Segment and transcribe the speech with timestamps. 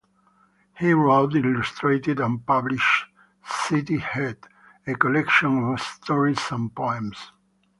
[0.79, 3.05] He wrote, illustrated, and published,
[3.45, 4.47] City Heat,
[4.87, 7.19] a Collection of Stories and Poems.